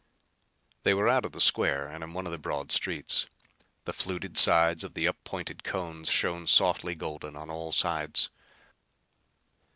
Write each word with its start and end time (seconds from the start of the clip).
They 0.81 0.95
were 0.95 1.07
out 1.07 1.25
of 1.25 1.31
the 1.31 1.39
square 1.39 1.87
and 1.87 2.03
in 2.03 2.13
one 2.13 2.25
of 2.25 2.31
the 2.31 2.39
broad 2.39 2.71
streets. 2.71 3.27
The 3.85 3.93
fluted 3.93 4.35
sides 4.35 4.83
of 4.83 4.95
the 4.95 5.05
unpointed 5.05 5.63
cones 5.63 6.09
shone 6.09 6.47
softly 6.47 6.95
golden 6.95 7.35
on 7.35 7.51
all 7.51 7.71
sides. 7.71 8.31